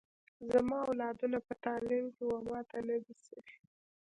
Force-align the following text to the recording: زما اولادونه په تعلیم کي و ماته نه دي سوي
زما 0.51 0.77
اولادونه 0.89 1.37
په 1.47 1.53
تعلیم 1.65 2.05
کي 2.15 2.23
و 2.27 2.31
ماته 2.49 2.77
نه 2.87 2.97
دي 3.03 3.15
سوي 3.25 3.55